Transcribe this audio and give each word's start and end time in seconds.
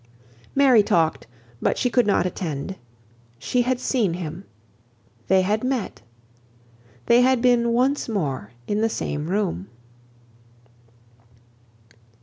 Mary 0.55 0.81
talked, 0.81 1.27
but 1.61 1.77
she 1.77 1.87
could 1.91 2.07
not 2.07 2.25
attend. 2.25 2.75
She 3.37 3.61
had 3.61 3.79
seen 3.79 4.15
him. 4.15 4.45
They 5.27 5.43
had 5.43 5.63
met. 5.63 6.01
They 7.05 7.21
had 7.21 7.39
been 7.39 7.71
once 7.71 8.09
more 8.09 8.49
in 8.65 8.81
the 8.81 8.89
same 8.89 9.27
room. 9.29 9.67